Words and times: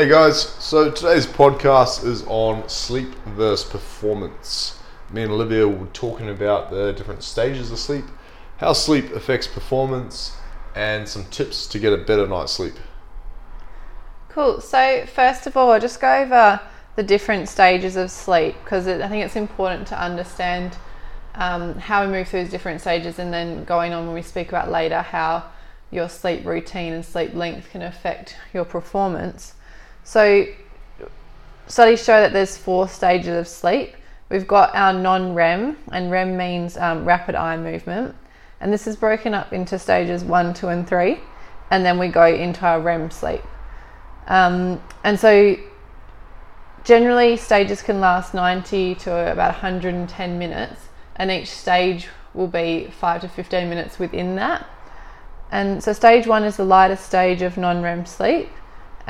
Hey 0.00 0.08
guys, 0.08 0.40
so 0.40 0.90
today's 0.90 1.26
podcast 1.26 2.06
is 2.06 2.24
on 2.26 2.66
sleep 2.70 3.14
versus 3.36 3.68
performance. 3.68 4.80
Me 5.12 5.24
and 5.24 5.30
Olivia 5.30 5.68
were 5.68 5.88
talking 5.88 6.30
about 6.30 6.70
the 6.70 6.94
different 6.94 7.22
stages 7.22 7.70
of 7.70 7.78
sleep, 7.78 8.06
how 8.56 8.72
sleep 8.72 9.12
affects 9.12 9.46
performance, 9.46 10.34
and 10.74 11.06
some 11.06 11.26
tips 11.26 11.66
to 11.66 11.78
get 11.78 11.92
a 11.92 11.98
better 11.98 12.26
night's 12.26 12.52
sleep. 12.52 12.76
Cool. 14.30 14.62
So, 14.62 15.04
first 15.04 15.46
of 15.46 15.54
all, 15.58 15.70
I'll 15.70 15.78
just 15.78 16.00
go 16.00 16.22
over 16.22 16.58
the 16.96 17.02
different 17.02 17.50
stages 17.50 17.96
of 17.96 18.10
sleep 18.10 18.56
because 18.64 18.88
I 18.88 19.06
think 19.06 19.22
it's 19.22 19.36
important 19.36 19.86
to 19.88 20.02
understand 20.02 20.78
um, 21.34 21.74
how 21.74 22.06
we 22.06 22.10
move 22.10 22.26
through 22.26 22.44
these 22.44 22.50
different 22.50 22.80
stages 22.80 23.18
and 23.18 23.34
then 23.34 23.64
going 23.64 23.92
on 23.92 24.06
when 24.06 24.14
we 24.14 24.22
speak 24.22 24.48
about 24.48 24.70
later 24.70 25.02
how 25.02 25.44
your 25.90 26.08
sleep 26.08 26.46
routine 26.46 26.94
and 26.94 27.04
sleep 27.04 27.34
length 27.34 27.68
can 27.68 27.82
affect 27.82 28.36
your 28.54 28.64
performance. 28.64 29.56
So, 30.04 30.46
studies 31.66 32.02
show 32.02 32.20
that 32.20 32.32
there's 32.32 32.56
four 32.56 32.88
stages 32.88 33.36
of 33.36 33.48
sleep. 33.48 33.94
We've 34.28 34.46
got 34.46 34.74
our 34.74 34.92
non 34.92 35.34
REM, 35.34 35.76
and 35.92 36.10
REM 36.10 36.36
means 36.36 36.76
um, 36.76 37.04
rapid 37.04 37.34
eye 37.34 37.56
movement. 37.56 38.14
And 38.60 38.72
this 38.72 38.86
is 38.86 38.96
broken 38.96 39.34
up 39.34 39.52
into 39.52 39.78
stages 39.78 40.22
one, 40.22 40.52
two, 40.52 40.68
and 40.68 40.86
three. 40.86 41.20
And 41.70 41.84
then 41.84 41.98
we 41.98 42.08
go 42.08 42.26
into 42.26 42.66
our 42.66 42.80
REM 42.80 43.10
sleep. 43.10 43.42
Um, 44.26 44.80
and 45.04 45.18
so, 45.18 45.56
generally, 46.84 47.36
stages 47.36 47.82
can 47.82 48.00
last 48.00 48.34
90 48.34 48.96
to 48.96 49.32
about 49.32 49.52
110 49.54 50.38
minutes, 50.38 50.88
and 51.16 51.30
each 51.30 51.50
stage 51.50 52.08
will 52.34 52.48
be 52.48 52.90
5 52.98 53.22
to 53.22 53.28
15 53.28 53.68
minutes 53.68 53.98
within 53.98 54.36
that. 54.36 54.66
And 55.52 55.82
so, 55.82 55.92
stage 55.92 56.26
one 56.26 56.44
is 56.44 56.56
the 56.56 56.64
lightest 56.64 57.04
stage 57.06 57.42
of 57.42 57.56
non 57.56 57.82
REM 57.82 58.06
sleep 58.06 58.48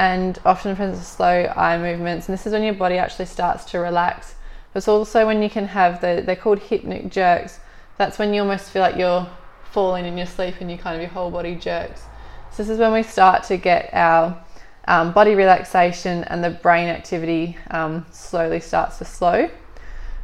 and 0.01 0.39
often 0.47 0.75
presents 0.75 1.07
slow 1.07 1.53
eye 1.55 1.77
movements. 1.77 2.27
And 2.27 2.33
this 2.33 2.47
is 2.47 2.55
when 2.55 2.63
your 2.63 2.73
body 2.73 2.97
actually 2.97 3.27
starts 3.27 3.67
to 3.67 3.79
relax. 3.79 4.35
But 4.73 4.79
it's 4.79 4.89
also 4.89 5.27
when 5.27 5.43
you 5.43 5.51
can 5.51 5.67
have 5.67 6.01
the, 6.01 6.23
they're 6.25 6.37
called 6.37 6.59
hypnic 6.59 7.11
jerks. 7.11 7.61
That's 7.99 8.19
when 8.19 8.33
you 8.33 8.41
almost 8.41 8.71
feel 8.71 8.81
like 8.81 8.97
you're 8.97 9.29
falling 9.63 10.07
in 10.07 10.17
your 10.17 10.27
sleep 10.27 10.55
and 10.61 10.71
you 10.71 10.79
kind 10.79 10.97
of 10.97 11.03
your 11.03 11.11
whole 11.11 11.31
body 11.31 11.55
jerks. 11.55 12.05
So, 12.51 12.63
this 12.63 12.71
is 12.71 12.79
when 12.79 12.95
we 12.95 13.03
start 13.03 13.45
to 13.45 13.59
get 13.59 13.91
our 13.93 14.43
um, 14.89 15.13
body 15.13 15.35
relaxation 15.35 16.25
and 16.25 16.43
the 16.43 16.49
brain 16.49 16.89
activity 16.89 17.59
um, 17.71 18.07
slowly 18.11 18.61
starts 18.61 18.97
to 18.99 19.05
slow. 19.05 19.35
And 19.35 19.53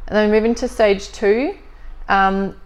then 0.09 0.31
we 0.31 0.37
move 0.37 0.45
into 0.45 0.67
stage 0.67 1.11
two. 1.11 1.55
Um, 2.09 2.59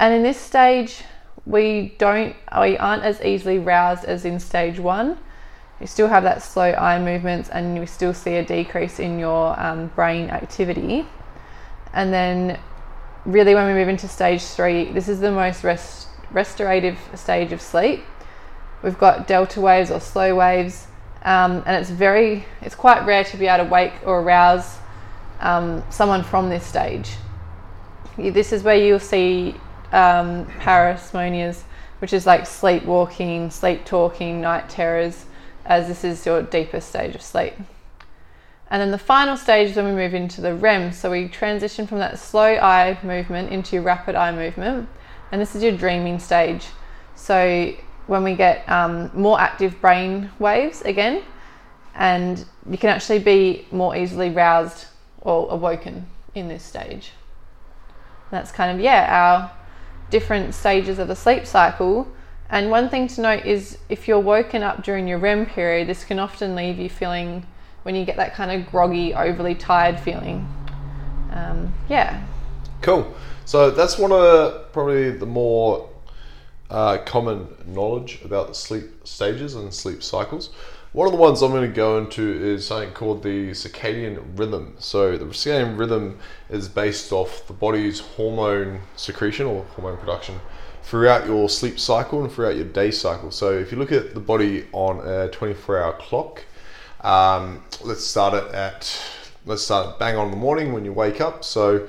and 0.00 0.12
in 0.12 0.24
this 0.24 0.38
stage, 0.38 1.04
we 1.46 1.94
don't, 1.98 2.34
we 2.60 2.76
aren't 2.78 3.04
as 3.04 3.22
easily 3.22 3.60
roused 3.60 4.04
as 4.06 4.24
in 4.24 4.40
stage 4.40 4.80
one. 4.80 5.18
You 5.82 5.88
still 5.88 6.06
have 6.06 6.22
that 6.22 6.44
slow 6.44 6.70
eye 6.74 7.00
movements, 7.00 7.48
and 7.48 7.76
we 7.76 7.86
still 7.86 8.14
see 8.14 8.36
a 8.36 8.44
decrease 8.44 9.00
in 9.00 9.18
your 9.18 9.58
um, 9.58 9.88
brain 9.96 10.30
activity. 10.30 11.08
And 11.92 12.14
then, 12.14 12.60
really, 13.26 13.56
when 13.56 13.66
we 13.66 13.72
move 13.72 13.88
into 13.88 14.06
stage 14.06 14.42
three, 14.42 14.92
this 14.92 15.08
is 15.08 15.18
the 15.18 15.32
most 15.32 15.64
rest- 15.64 16.06
restorative 16.30 17.00
stage 17.16 17.50
of 17.50 17.60
sleep. 17.60 18.04
We've 18.84 18.96
got 18.96 19.26
delta 19.26 19.60
waves 19.60 19.90
or 19.90 19.98
slow 19.98 20.36
waves, 20.36 20.86
um, 21.24 21.64
and 21.66 21.74
it's 21.74 21.90
very, 21.90 22.44
it's 22.60 22.76
quite 22.76 23.04
rare 23.04 23.24
to 23.24 23.36
be 23.36 23.48
able 23.48 23.64
to 23.64 23.70
wake 23.70 23.94
or 24.06 24.20
arouse 24.20 24.78
um, 25.40 25.82
someone 25.90 26.22
from 26.22 26.48
this 26.48 26.64
stage. 26.64 27.10
This 28.16 28.52
is 28.52 28.62
where 28.62 28.76
you'll 28.76 29.00
see 29.00 29.56
um, 29.90 30.46
parasomnias, 30.60 31.62
which 31.98 32.12
is 32.12 32.24
like 32.24 32.46
sleepwalking, 32.46 33.50
sleep 33.50 33.84
talking, 33.84 34.40
night 34.40 34.68
terrors, 34.68 35.26
as 35.64 35.88
this 35.88 36.04
is 36.04 36.24
your 36.26 36.42
deepest 36.42 36.88
stage 36.88 37.14
of 37.14 37.22
sleep. 37.22 37.54
And 38.70 38.80
then 38.80 38.90
the 38.90 38.98
final 38.98 39.36
stage 39.36 39.70
is 39.70 39.76
when 39.76 39.84
we 39.84 39.92
move 39.92 40.14
into 40.14 40.40
the 40.40 40.54
REM. 40.54 40.92
So 40.92 41.10
we 41.10 41.28
transition 41.28 41.86
from 41.86 41.98
that 41.98 42.18
slow 42.18 42.56
eye 42.56 42.98
movement 43.02 43.50
into 43.50 43.82
rapid 43.82 44.14
eye 44.14 44.32
movement. 44.32 44.88
And 45.30 45.40
this 45.40 45.54
is 45.54 45.62
your 45.62 45.76
dreaming 45.76 46.18
stage. 46.18 46.66
So 47.14 47.74
when 48.06 48.24
we 48.24 48.34
get 48.34 48.66
um, 48.68 49.10
more 49.14 49.38
active 49.38 49.80
brain 49.80 50.30
waves 50.38 50.80
again, 50.82 51.22
and 51.94 52.44
you 52.68 52.78
can 52.78 52.88
actually 52.88 53.18
be 53.18 53.66
more 53.70 53.94
easily 53.94 54.30
roused 54.30 54.86
or 55.20 55.50
awoken 55.50 56.06
in 56.34 56.48
this 56.48 56.62
stage. 56.62 57.12
That's 58.30 58.50
kind 58.50 58.74
of, 58.74 58.82
yeah, 58.82 59.06
our 59.10 59.52
different 60.10 60.54
stages 60.54 60.98
of 60.98 61.08
the 61.08 61.16
sleep 61.16 61.46
cycle. 61.46 62.08
And 62.52 62.70
one 62.70 62.90
thing 62.90 63.08
to 63.08 63.22
note 63.22 63.46
is 63.46 63.78
if 63.88 64.06
you're 64.06 64.20
woken 64.20 64.62
up 64.62 64.84
during 64.84 65.08
your 65.08 65.18
REM 65.18 65.46
period, 65.46 65.88
this 65.88 66.04
can 66.04 66.18
often 66.18 66.54
leave 66.54 66.78
you 66.78 66.90
feeling 66.90 67.46
when 67.82 67.96
you 67.96 68.04
get 68.04 68.16
that 68.16 68.34
kind 68.34 68.50
of 68.50 68.70
groggy, 68.70 69.14
overly 69.14 69.54
tired 69.54 69.98
feeling. 69.98 70.46
Um, 71.32 71.72
yeah. 71.88 72.22
Cool. 72.82 73.16
So 73.46 73.70
that's 73.70 73.96
one 73.96 74.12
of 74.12 74.20
the, 74.20 74.64
probably 74.70 75.10
the 75.10 75.24
more 75.24 75.88
uh, 76.68 76.98
common 77.06 77.48
knowledge 77.66 78.20
about 78.22 78.48
the 78.48 78.54
sleep 78.54 79.06
stages 79.08 79.54
and 79.54 79.72
sleep 79.72 80.02
cycles. 80.02 80.50
One 80.92 81.06
of 81.06 81.12
the 81.12 81.18
ones 81.18 81.40
I'm 81.40 81.52
going 81.52 81.70
to 81.70 81.74
go 81.74 81.96
into 81.96 82.22
is 82.22 82.66
something 82.66 82.92
called 82.92 83.22
the 83.22 83.52
circadian 83.52 84.38
rhythm. 84.38 84.74
So, 84.78 85.16
the 85.16 85.24
circadian 85.24 85.78
rhythm 85.78 86.18
is 86.50 86.68
based 86.68 87.12
off 87.12 87.46
the 87.46 87.54
body's 87.54 88.00
hormone 88.00 88.82
secretion 88.94 89.46
or 89.46 89.64
hormone 89.74 89.96
production 89.96 90.38
throughout 90.82 91.26
your 91.26 91.48
sleep 91.48 91.78
cycle 91.78 92.22
and 92.22 92.32
throughout 92.32 92.56
your 92.56 92.64
day 92.64 92.90
cycle. 92.90 93.30
So, 93.30 93.52
if 93.52 93.72
you 93.72 93.78
look 93.78 93.92
at 93.92 94.14
the 94.14 94.20
body 94.20 94.66
on 94.72 95.00
a 95.06 95.28
24 95.28 95.82
hour 95.82 95.92
clock, 95.94 96.44
um, 97.00 97.62
let's 97.82 98.04
start 98.04 98.34
it 98.34 98.54
at 98.54 99.00
let's 99.44 99.62
start 99.62 99.98
bang 99.98 100.16
on 100.16 100.26
in 100.26 100.30
the 100.30 100.36
morning 100.36 100.72
when 100.72 100.84
you 100.84 100.92
wake 100.92 101.20
up. 101.20 101.44
So, 101.44 101.88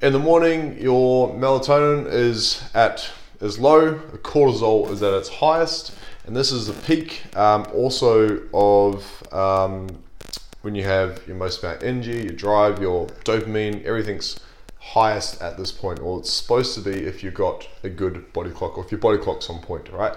in 0.00 0.12
the 0.12 0.18
morning, 0.18 0.80
your 0.80 1.32
melatonin 1.34 2.06
is 2.10 2.62
at 2.74 3.10
is 3.40 3.58
low, 3.58 3.94
cortisol 4.22 4.90
is 4.90 5.02
at 5.02 5.12
its 5.12 5.28
highest 5.28 5.92
and 6.26 6.34
this 6.34 6.50
is 6.50 6.66
the 6.66 6.72
peak 6.86 7.22
um, 7.36 7.66
also 7.72 8.40
of 8.52 9.32
um, 9.32 9.86
when 10.62 10.74
you 10.74 10.82
have 10.82 11.22
your 11.26 11.36
most 11.36 11.62
amount 11.62 11.78
of 11.78 11.82
energy, 11.84 12.22
your 12.24 12.32
drive, 12.32 12.82
your 12.82 13.06
dopamine, 13.24 13.84
everything's 13.84 14.40
highest 14.92 15.42
at 15.42 15.56
this 15.56 15.72
point, 15.72 15.98
or 16.00 16.20
it's 16.20 16.32
supposed 16.32 16.74
to 16.74 16.80
be 16.80 16.92
if 16.92 17.22
you've 17.22 17.34
got 17.34 17.68
a 17.82 17.88
good 17.88 18.32
body 18.32 18.50
clock, 18.50 18.78
or 18.78 18.84
if 18.84 18.90
your 18.90 19.00
body 19.00 19.18
clock's 19.18 19.50
on 19.50 19.60
point, 19.60 19.88
right? 19.90 20.16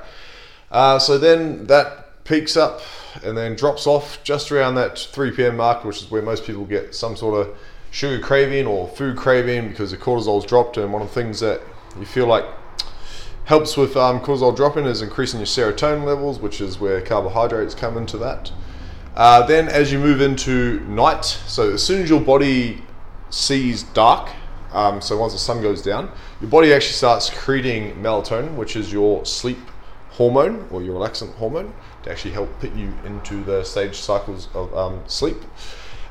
Uh, 0.72 1.00
so 1.00 1.18
then 1.18 1.66
that 1.68 2.24
peaks 2.24 2.56
up 2.56 2.82
and 3.24 3.36
then 3.36 3.56
drops 3.56 3.88
off 3.88 4.24
just 4.24 4.52
around 4.52 4.76
that 4.76 4.98
3 4.98 5.32
p.m. 5.32 5.58
mark, 5.58 5.84
which 5.84 6.02
is 6.04 6.12
where 6.12 6.22
most 6.22 6.46
people 6.46 6.66
get 6.66 6.94
some 6.94 7.16
sort 7.16 7.48
of 7.48 7.58
sugar 7.90 8.22
craving 8.24 8.68
or 8.68 8.88
food 8.88 9.18
craving 9.18 9.70
because 9.70 9.90
the 9.90 9.98
cortisol's 9.98 10.46
dropped. 10.46 10.78
And 10.78 10.94
one 10.94 11.02
of 11.02 11.08
the 11.08 11.14
things 11.14 11.40
that 11.40 11.62
you 12.00 12.06
feel 12.06 12.28
like 12.28 12.46
helps 13.46 13.76
with 13.76 13.98
um, 13.98 14.20
cortisol 14.20 14.56
dropping 14.56 14.86
is 14.86 15.02
increasing 15.02 15.40
your 15.40 15.48
serotonin 15.48 16.06
levels, 16.06 16.40
which 16.40 16.62
is 16.62 16.80
where 16.80 17.02
carbohydrates 17.02 17.74
come 17.74 17.98
into 17.98 18.18
that. 18.20 18.52
Uh, 19.16 19.46
then, 19.48 19.68
as 19.68 19.92
you 19.92 19.98
move 19.98 20.22
into 20.22 20.80
night, 20.82 21.26
so 21.26 21.74
as 21.74 21.82
soon 21.82 22.04
as 22.04 22.10
your 22.10 22.22
body 22.22 22.84
sees 23.32 23.82
dark, 23.82 24.30
um, 24.72 25.02
so 25.02 25.18
once 25.18 25.34
the 25.34 25.40
sun 25.40 25.62
goes 25.62 25.82
down, 25.82 26.12
your 26.42 26.50
body 26.50 26.74
actually 26.74 26.94
starts 26.94 27.30
secreting 27.30 27.96
melatonin, 27.96 28.56
which 28.56 28.76
is 28.76 28.92
your 28.92 29.26
sleep 29.26 29.60
hormone 30.12 30.68
or 30.72 30.82
your 30.82 31.00
relaxant 31.00 31.34
hormone, 31.36 31.74
to 32.04 32.12
actually 32.12 32.32
help 32.32 32.50
put 32.60 32.74
you 32.76 32.94
into 33.06 33.44
the 33.44 33.64
stage 33.64 33.96
cycles 33.96 34.48
of 34.54 34.76
um, 34.76 35.02
sleep. 35.08 35.38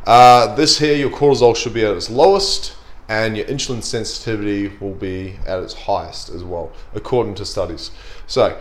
Uh, 0.06 0.54
this 0.54 0.78
here, 0.78 0.96
your 0.96 1.10
cortisol 1.10 1.54
should 1.54 1.74
be 1.74 1.84
at 1.84 1.94
its 1.94 2.08
lowest 2.08 2.74
and 3.08 3.36
your 3.36 3.46
insulin 3.46 3.82
sensitivity 3.82 4.68
will 4.80 4.94
be 4.94 5.36
at 5.46 5.62
its 5.62 5.72
highest 5.72 6.28
as 6.28 6.44
well, 6.44 6.72
according 6.94 7.34
to 7.34 7.44
studies. 7.44 7.90
So, 8.26 8.58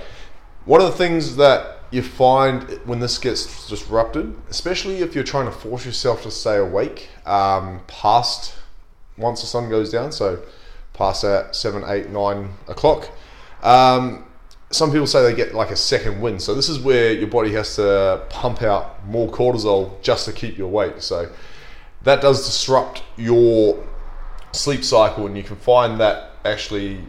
one 0.65 0.81
of 0.81 0.87
the 0.87 0.97
things 0.97 1.35
that 1.35 1.79
you 1.91 2.01
find 2.01 2.63
when 2.85 2.99
this 2.99 3.17
gets 3.17 3.69
disrupted, 3.69 4.35
especially 4.49 4.97
if 4.97 5.15
you're 5.15 5.23
trying 5.23 5.45
to 5.45 5.51
force 5.51 5.85
yourself 5.85 6.23
to 6.23 6.31
stay 6.31 6.57
awake 6.57 7.09
um, 7.25 7.81
past 7.87 8.56
once 9.17 9.41
the 9.41 9.47
sun 9.47 9.69
goes 9.69 9.91
down, 9.91 10.11
so 10.11 10.41
past 10.93 11.21
that 11.21 11.55
7, 11.55 11.83
8, 11.85 12.09
9 12.09 12.49
o'clock, 12.67 13.09
um, 13.63 14.25
some 14.69 14.91
people 14.91 15.07
say 15.07 15.23
they 15.23 15.35
get 15.35 15.53
like 15.53 15.71
a 15.71 15.75
second 15.75 16.21
wind. 16.21 16.41
So, 16.41 16.53
this 16.53 16.69
is 16.69 16.79
where 16.79 17.13
your 17.13 17.27
body 17.27 17.53
has 17.53 17.75
to 17.77 18.23
pump 18.29 18.61
out 18.61 19.05
more 19.07 19.29
cortisol 19.29 20.01
just 20.01 20.25
to 20.25 20.33
keep 20.33 20.57
your 20.57 20.67
weight. 20.67 21.01
So, 21.01 21.31
that 22.03 22.21
does 22.21 22.45
disrupt 22.45 23.03
your 23.15 23.87
sleep 24.51 24.83
cycle, 24.83 25.25
and 25.25 25.37
you 25.37 25.43
can 25.43 25.55
find 25.55 25.99
that 25.99 26.31
actually 26.43 27.01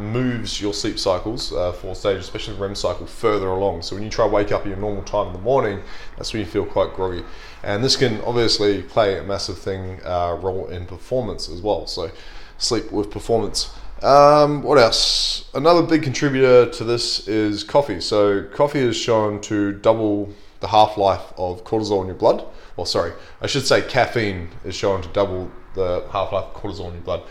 moves 0.00 0.60
your 0.60 0.74
sleep 0.74 0.98
cycles 0.98 1.52
uh, 1.52 1.72
for 1.72 1.94
stages, 1.94 2.24
especially 2.24 2.54
the 2.54 2.60
REM 2.60 2.74
cycle, 2.74 3.06
further 3.06 3.48
along. 3.48 3.82
So 3.82 3.94
when 3.94 4.02
you 4.02 4.10
try 4.10 4.26
to 4.26 4.32
wake 4.32 4.52
up 4.52 4.62
at 4.62 4.66
your 4.66 4.76
normal 4.76 5.02
time 5.02 5.28
in 5.28 5.32
the 5.32 5.38
morning, 5.38 5.82
that's 6.16 6.32
when 6.32 6.40
you 6.40 6.46
feel 6.46 6.64
quite 6.64 6.94
groggy. 6.94 7.22
And 7.62 7.84
this 7.84 7.96
can 7.96 8.20
obviously 8.22 8.82
play 8.82 9.18
a 9.18 9.22
massive 9.22 9.58
thing 9.58 10.00
uh, 10.04 10.38
role 10.40 10.66
in 10.66 10.86
performance 10.86 11.48
as 11.48 11.60
well. 11.60 11.86
So 11.86 12.10
sleep 12.58 12.90
with 12.90 13.10
performance. 13.10 13.72
Um, 14.02 14.62
what 14.62 14.78
else? 14.78 15.50
Another 15.52 15.82
big 15.82 16.02
contributor 16.02 16.70
to 16.70 16.84
this 16.84 17.28
is 17.28 17.62
coffee. 17.62 18.00
So 18.00 18.44
coffee 18.44 18.80
is 18.80 18.96
shown 18.96 19.40
to 19.42 19.72
double 19.72 20.32
the 20.60 20.68
half 20.68 20.96
life 20.96 21.32
of 21.36 21.64
cortisol 21.64 22.00
in 22.02 22.06
your 22.06 22.16
blood. 22.16 22.44
Well, 22.76 22.86
sorry, 22.86 23.12
I 23.42 23.46
should 23.46 23.66
say 23.66 23.82
caffeine 23.82 24.48
is 24.64 24.74
shown 24.74 25.02
to 25.02 25.08
double 25.10 25.50
the 25.74 26.06
half 26.10 26.32
life 26.32 26.46
of 26.46 26.54
cortisol 26.54 26.88
in 26.88 26.94
your 26.94 27.02
blood. 27.02 27.22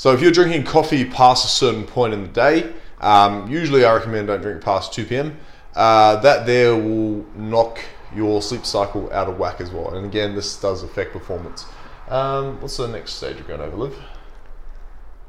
So 0.00 0.14
if 0.14 0.22
you're 0.22 0.30
drinking 0.30 0.64
coffee 0.64 1.04
past 1.04 1.44
a 1.44 1.48
certain 1.48 1.84
point 1.84 2.14
in 2.14 2.22
the 2.22 2.28
day, 2.28 2.72
um, 3.02 3.50
usually 3.50 3.84
I 3.84 3.92
recommend 3.92 4.28
don't 4.28 4.40
drink 4.40 4.62
past 4.62 4.94
2 4.94 5.04
p.m. 5.04 5.36
Uh, 5.76 6.16
that 6.22 6.46
there 6.46 6.74
will 6.74 7.26
knock 7.36 7.80
your 8.16 8.40
sleep 8.40 8.64
cycle 8.64 9.12
out 9.12 9.28
of 9.28 9.38
whack 9.38 9.60
as 9.60 9.70
well. 9.70 9.94
And 9.94 10.06
again, 10.06 10.34
this 10.34 10.58
does 10.58 10.82
affect 10.82 11.12
performance. 11.12 11.66
Um, 12.08 12.62
what's 12.62 12.78
the 12.78 12.88
next 12.88 13.16
stage 13.16 13.36
we're 13.36 13.42
going 13.42 13.60
over, 13.60 13.76
Liv? 13.76 13.94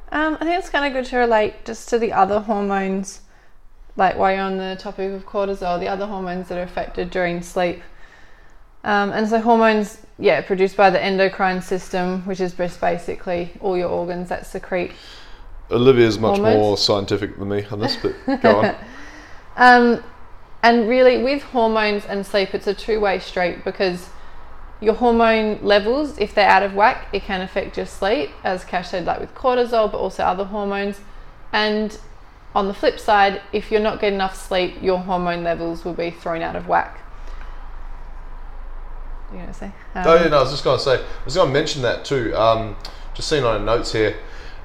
Um, 0.09 0.37
I 0.39 0.45
think 0.45 0.59
it's 0.59 0.69
kind 0.69 0.85
of 0.85 0.93
good 0.93 1.09
to 1.09 1.17
relate 1.17 1.65
just 1.65 1.89
to 1.89 1.99
the 1.99 2.13
other 2.13 2.39
hormones, 2.39 3.23
like 3.97 4.15
while 4.15 4.33
you're 4.33 4.41
on 4.41 4.55
the 4.55 4.77
topic 4.79 5.11
of 5.11 5.25
cortisol, 5.25 5.81
the 5.81 5.89
other 5.89 6.05
hormones 6.05 6.47
that 6.47 6.57
are 6.57 6.63
affected 6.63 7.09
during 7.09 7.41
sleep. 7.41 7.83
Um, 8.83 9.11
and 9.11 9.27
so 9.27 9.39
hormones, 9.39 9.99
yeah, 10.17 10.41
produced 10.41 10.75
by 10.75 10.89
the 10.89 11.01
endocrine 11.01 11.61
system, 11.61 12.25
which 12.25 12.39
is 12.39 12.53
just 12.53 12.81
basically 12.81 13.51
all 13.59 13.77
your 13.77 13.89
organs 13.89 14.29
that 14.29 14.45
secrete. 14.45 14.91
Olivia 15.69 16.05
is 16.07 16.19
much 16.19 16.37
Hormones? 16.37 16.57
more 16.57 16.77
scientific 16.77 17.37
than 17.37 17.49
me 17.49 17.65
on 17.71 17.79
this, 17.79 17.97
but 17.97 18.41
go 18.41 18.61
on. 18.61 18.75
Um, 19.57 20.01
and 20.63 20.87
really, 20.87 21.21
with 21.21 21.43
hormones 21.43 22.05
and 22.05 22.25
sleep, 22.25 22.55
it's 22.55 22.67
a 22.67 22.73
two-way 22.73 23.19
street 23.19 23.65
because 23.65 24.09
your 24.79 24.93
hormone 24.93 25.59
levels, 25.61 26.17
if 26.17 26.33
they're 26.33 26.49
out 26.49 26.63
of 26.63 26.73
whack, 26.73 27.07
it 27.13 27.23
can 27.23 27.41
affect 27.41 27.77
your 27.77 27.85
sleep, 27.85 28.31
as 28.43 28.63
Cash 28.63 28.89
said, 28.89 29.05
like 29.05 29.19
with 29.19 29.35
cortisol, 29.35 29.91
but 29.91 29.97
also 29.97 30.23
other 30.23 30.45
hormones. 30.45 31.01
And 31.51 31.97
on 32.55 32.67
the 32.67 32.73
flip 32.73 32.99
side, 32.99 33.41
if 33.51 33.71
you're 33.71 33.81
not 33.81 33.99
getting 33.99 34.15
enough 34.15 34.35
sleep, 34.35 34.75
your 34.81 34.99
hormone 34.99 35.43
levels 35.43 35.83
will 35.83 35.93
be 35.93 36.11
thrown 36.11 36.41
out 36.41 36.55
of 36.55 36.67
whack. 36.67 37.00
You 39.31 39.39
gonna 39.39 39.53
say? 39.53 39.67
Um, 39.95 40.03
Oh 40.07 40.15
yeah, 40.15 40.27
no, 40.27 40.37
I 40.37 40.41
was 40.41 40.51
just 40.51 40.63
going 40.63 40.77
to 40.77 40.83
say, 40.83 40.95
I 40.95 41.25
was 41.25 41.35
going 41.35 41.47
to 41.47 41.53
mention 41.53 41.81
that 41.83 42.03
too. 42.05 42.35
Um, 42.35 42.75
just 43.13 43.27
seeing 43.27 43.43
on 43.43 43.65
notes 43.65 43.91
here 43.91 44.17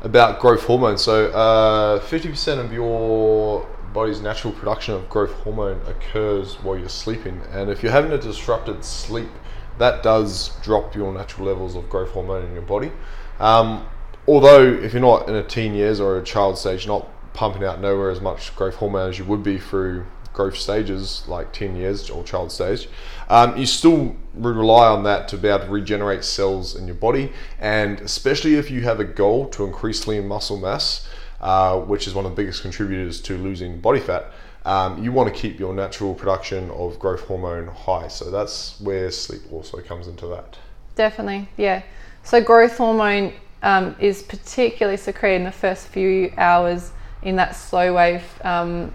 about 0.03 0.41
growth 0.41 0.65
hormone. 0.65 0.99
So, 0.99 1.29
uh, 1.31 2.01
fifty 2.01 2.29
percent 2.29 2.61
of 2.61 2.73
your 2.73 3.67
body's 3.93 4.21
natural 4.21 4.53
production 4.53 4.95
of 4.95 5.09
growth 5.09 5.33
hormone 5.33 5.81
occurs 5.87 6.55
while 6.63 6.79
you're 6.79 6.89
sleeping, 6.89 7.41
and 7.53 7.71
if 7.71 7.83
you're 7.83 7.93
having 7.93 8.13
a 8.13 8.19
disrupted 8.19 8.85
sleep, 8.85 9.31
that 9.79 10.03
does 10.03 10.51
drop 10.63 10.95
your 10.95 11.13
natural 11.13 11.47
levels 11.47 11.77
of 11.77 11.89
growth 11.89 12.11
hormone 12.11 12.45
in 12.45 12.53
your 12.53 12.63
body. 12.63 12.93
Um, 13.41 13.87
although, 14.27 14.65
if 14.65 14.93
you're 14.93 15.03
not 15.03 15.29
in 15.29 15.35
a 15.35 15.43
teen 15.43 15.75
years 15.75 16.01
or 16.01 16.19
a 16.19 16.23
child 16.23 16.59
stage, 16.59 16.87
not 16.87 17.09
pumping 17.35 17.65
out 17.65 17.81
nowhere 17.81 18.11
as 18.11 18.21
much 18.21 18.55
growth 18.57 18.77
hormone 18.77 19.11
as 19.11 19.19
you 19.19 19.25
would 19.25 19.43
be 19.43 19.59
through 19.59 20.07
growth 20.37 20.57
stages 20.57 21.25
like 21.27 21.53
10 21.53 21.75
years 21.77 22.11
or 22.11 22.23
child 22.23 22.53
stage, 22.53 22.89
um, 23.29 23.57
you 23.57 23.67
still 23.67 24.15
rely 24.35 24.87
on 24.87 25.03
that 25.05 25.27
to 25.29 25.39
be 25.39 25.49
able 25.49 25.65
to 25.65 25.71
regenerate 25.71 26.23
cells 26.23 26.77
in 26.77 26.87
your 26.87 26.95
body. 26.95 27.33
And 27.59 28.01
especially 28.01 28.55
if 28.55 28.71
you 28.71 28.83
have 28.83 29.01
a 29.01 29.05
goal 29.05 29.49
to 29.49 29.65
increase 29.65 30.07
lean 30.07 30.29
muscle 30.29 30.59
mass, 30.59 31.09
uh, 31.41 31.81
which 31.81 32.07
is 32.07 32.15
one 32.15 32.27
of 32.27 32.33
the 32.33 32.37
biggest 32.37 32.63
contributors 32.63 33.21
to 33.23 33.39
losing 33.39 33.81
body 33.81 34.01
fat, 34.01 34.31
um, 34.67 35.03
you 35.03 35.11
want 35.11 35.33
to 35.33 35.41
keep 35.41 35.59
your 35.59 35.73
natural 35.73 36.15
production 36.15 36.71
of 36.73 36.99
growth 36.99 37.23
hormone 37.23 37.69
high. 37.69 38.09
So 38.09 38.31
that's 38.31 38.79
where 38.81 39.11
sleep 39.11 39.43
also 39.51 39.81
comes 39.81 40.07
into 40.07 40.27
that. 40.27 40.59
Definitely, 40.97 41.49
yeah. 41.57 41.83
So 42.25 42.43
growth 42.43 42.77
hormone 42.77 43.33
um, 43.63 43.97
is 43.99 44.23
particularly 44.23 44.99
secreted 44.99 45.37
in 45.37 45.45
the 45.45 45.53
first 45.53 45.87
few 45.89 46.33
hours 46.37 46.93
in 47.23 47.37
that 47.37 47.57
slow 47.57 47.95
wave 47.95 48.25
um, 48.45 48.93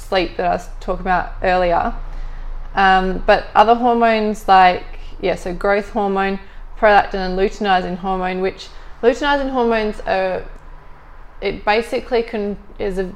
sleep 0.00 0.36
that 0.36 0.46
I 0.46 0.50
was 0.50 0.68
talking 0.80 1.02
about 1.02 1.34
earlier. 1.42 1.94
Um, 2.74 3.22
but 3.26 3.48
other 3.54 3.74
hormones 3.74 4.46
like 4.48 4.84
yeah, 5.20 5.34
so 5.34 5.54
growth 5.54 5.90
hormone, 5.90 6.40
prolactin, 6.78 7.14
and 7.14 7.38
luteinizing 7.38 7.98
hormone, 7.98 8.40
which 8.40 8.68
luteinizing 9.02 9.50
hormones 9.50 10.00
are 10.00 10.44
it 11.40 11.64
basically 11.64 12.22
can 12.22 12.56
is 12.78 12.98
a 12.98 13.14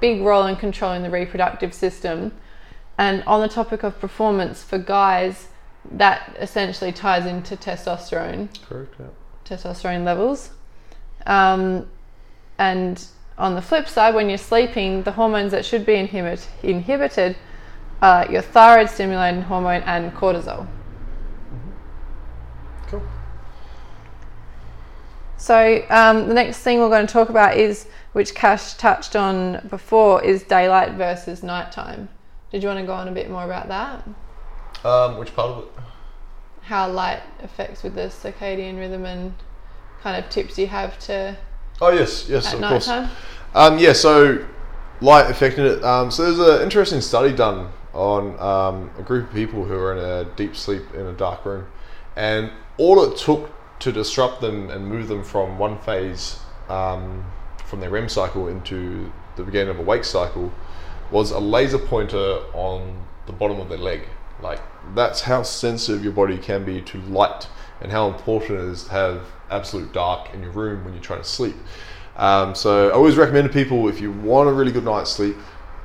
big 0.00 0.22
role 0.22 0.46
in 0.46 0.56
controlling 0.56 1.02
the 1.02 1.10
reproductive 1.10 1.74
system. 1.74 2.32
And 2.96 3.22
on 3.24 3.40
the 3.40 3.48
topic 3.48 3.82
of 3.82 4.00
performance 4.00 4.62
for 4.62 4.78
guys, 4.78 5.48
that 5.90 6.36
essentially 6.40 6.92
ties 6.92 7.26
into 7.26 7.56
testosterone, 7.56 8.48
Correct. 8.66 8.94
Yeah. 8.98 9.06
testosterone 9.44 10.04
levels. 10.04 10.50
Um, 11.26 11.88
and 12.58 13.04
on 13.38 13.54
the 13.54 13.62
flip 13.62 13.88
side, 13.88 14.14
when 14.14 14.28
you're 14.28 14.36
sleeping, 14.36 15.04
the 15.04 15.12
hormones 15.12 15.52
that 15.52 15.64
should 15.64 15.86
be 15.86 15.94
inhibit, 15.94 16.48
inhibited 16.62 17.36
are 18.02 18.30
your 18.30 18.42
thyroid 18.42 18.90
stimulating 18.90 19.42
hormone 19.42 19.82
and 19.82 20.12
cortisol. 20.12 20.66
Cool. 22.88 23.02
So 25.36 25.84
um, 25.88 26.26
the 26.26 26.34
next 26.34 26.58
thing 26.58 26.80
we're 26.80 26.88
going 26.88 27.06
to 27.06 27.12
talk 27.12 27.28
about 27.28 27.56
is, 27.56 27.86
which 28.12 28.34
Cash 28.34 28.74
touched 28.74 29.14
on 29.14 29.66
before, 29.68 30.22
is 30.24 30.42
daylight 30.42 30.92
versus 30.94 31.42
nighttime. 31.42 32.08
Did 32.50 32.62
you 32.62 32.68
want 32.68 32.80
to 32.80 32.86
go 32.86 32.94
on 32.94 33.06
a 33.06 33.12
bit 33.12 33.30
more 33.30 33.44
about 33.44 33.68
that? 33.68 34.04
Um, 34.84 35.16
which 35.16 35.34
part 35.34 35.50
of 35.50 35.64
it? 35.64 35.70
How 36.62 36.90
light 36.90 37.22
affects 37.42 37.82
with 37.82 37.94
the 37.94 38.08
circadian 38.08 38.78
rhythm 38.78 39.04
and 39.04 39.32
kind 40.02 40.22
of 40.22 40.30
tips 40.30 40.58
you 40.58 40.66
have 40.66 40.98
to 41.00 41.36
Oh 41.80 41.90
yes, 41.90 42.28
yes, 42.28 42.52
of 42.52 42.60
course. 42.60 42.88
Um, 43.54 43.78
yeah, 43.78 43.92
so 43.92 44.44
light 45.00 45.30
affected 45.30 45.64
it. 45.64 45.84
Um, 45.84 46.10
so 46.10 46.24
there's 46.24 46.38
an 46.38 46.62
interesting 46.62 47.00
study 47.00 47.34
done 47.34 47.70
on 47.94 48.38
um, 48.38 48.90
a 48.98 49.02
group 49.02 49.28
of 49.28 49.34
people 49.34 49.64
who 49.64 49.74
are 49.74 49.92
in 49.96 49.98
a 49.98 50.30
deep 50.36 50.56
sleep 50.56 50.82
in 50.94 51.06
a 51.06 51.12
dark 51.12 51.44
room, 51.44 51.66
and 52.16 52.50
all 52.78 53.02
it 53.04 53.16
took 53.16 53.50
to 53.80 53.92
disrupt 53.92 54.40
them 54.40 54.70
and 54.70 54.86
move 54.86 55.08
them 55.08 55.22
from 55.22 55.58
one 55.58 55.78
phase 55.78 56.40
um, 56.68 57.24
from 57.64 57.80
their 57.80 57.90
REM 57.90 58.08
cycle 58.08 58.48
into 58.48 59.12
the 59.36 59.44
beginning 59.44 59.68
of 59.68 59.78
a 59.78 59.82
wake 59.82 60.04
cycle 60.04 60.52
was 61.10 61.30
a 61.30 61.38
laser 61.38 61.78
pointer 61.78 62.40
on 62.54 63.06
the 63.26 63.32
bottom 63.32 63.60
of 63.60 63.68
their 63.68 63.78
leg. 63.78 64.02
Like 64.42 64.60
that's 64.94 65.22
how 65.22 65.42
sensitive 65.42 66.02
your 66.02 66.12
body 66.12 66.38
can 66.38 66.64
be 66.64 66.80
to 66.82 67.00
light, 67.02 67.46
and 67.80 67.92
how 67.92 68.08
important 68.08 68.58
it 68.60 68.64
is 68.64 68.84
to 68.84 68.90
have 68.90 69.22
absolute 69.50 69.92
dark 69.92 70.32
in 70.34 70.42
your 70.42 70.52
room 70.52 70.84
when 70.84 70.94
you're 70.94 71.02
trying 71.02 71.22
to 71.22 71.28
sleep. 71.28 71.56
Um, 72.16 72.54
so 72.54 72.88
I 72.88 72.92
always 72.92 73.16
recommend 73.16 73.46
to 73.46 73.52
people 73.52 73.88
if 73.88 74.00
you 74.00 74.10
want 74.10 74.48
a 74.48 74.52
really 74.52 74.72
good 74.72 74.84
night's 74.84 75.10
sleep, 75.10 75.36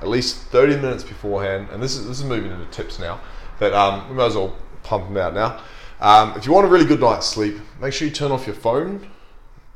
at 0.01 0.07
least 0.07 0.38
30 0.48 0.78
minutes 0.78 1.04
beforehand. 1.04 1.68
And 1.72 1.81
this 1.81 1.95
is 1.95 2.07
this 2.07 2.19
is 2.19 2.25
moving 2.25 2.51
into 2.51 2.66
tips 2.68 3.00
now, 3.00 3.22
but 3.60 3.74
um, 3.74 4.10
we 4.10 4.16
might 4.16 4.25
as 4.25 4.36
well 4.36 4.56
pump 4.81 5.06
them 5.06 5.18
out 5.18 5.34
now. 5.34 5.62
Um, 6.01 6.36
if 6.36 6.46
you 6.46 6.51
want 6.51 6.65
a 6.65 6.70
really 6.70 6.86
good 6.86 7.00
night's 7.00 7.27
sleep, 7.27 7.56
make 7.79 7.94
sure 7.94 8.08
you 8.08 8.13
turn 8.13 8.32
off 8.32 8.46
your 8.46 8.56
phone, 8.56 9.08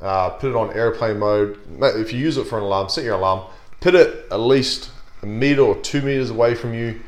uh, 0.00 0.30
put 0.30 0.50
it 0.50 0.56
on 0.56 0.72
airplane 0.76 1.18
mode. 1.18 1.58
If 1.80 2.12
you 2.12 2.18
use 2.18 2.36
it 2.36 2.46
for 2.46 2.58
an 2.58 2.64
alarm, 2.64 2.88
set 2.88 3.04
your 3.04 3.14
alarm. 3.14 3.48
Put 3.80 3.94
it 3.94 4.26
at 4.30 4.40
least 4.40 4.90
a 5.22 5.26
meter 5.26 5.62
or 5.62 5.76
two 5.76 6.02
meters 6.02 6.30
away 6.30 6.54
from 6.54 6.74
you. 6.74 7.00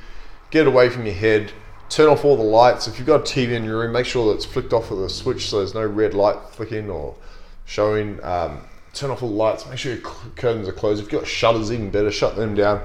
Get 0.51 0.63
it 0.63 0.69
away 0.69 0.89
from 0.89 1.05
your 1.05 1.15
head. 1.15 1.53
Turn 1.91 2.09
off 2.09 2.25
all 2.25 2.37
the 2.37 2.43
lights. 2.43 2.87
If 2.87 2.99
you've 2.99 3.07
got 3.07 3.21
a 3.21 3.25
TV 3.25 3.51
in 3.51 3.65
your 3.65 3.81
room, 3.81 3.93
make 3.93 4.07
sure 4.07 4.29
that 4.29 4.37
it's 4.37 4.45
flicked 4.45 4.73
off 4.73 4.91
with 4.91 5.05
a 5.05 5.11
switch 5.11 5.51
so 5.51 5.59
there's 5.59 5.75
no 5.75 5.85
red 5.85 6.15
light 6.15 6.37
flicking 6.53 6.89
or 6.89 7.17
showing. 7.65 8.23
Um, 8.23 8.63
turn 8.93 9.11
off 9.11 9.23
all 9.25 9.29
the 9.29 9.35
lights. 9.35 9.67
Make 9.67 9.79
sure 9.79 9.95
your 9.95 10.03
curtains 10.03 10.69
are 10.69 10.73
closed. 10.73 11.03
If 11.03 11.13
you've 11.13 11.21
got 11.21 11.29
shutters, 11.29 11.73
even 11.73 11.91
better, 11.91 12.13
shut 12.13 12.37
them 12.37 12.55
down. 12.55 12.83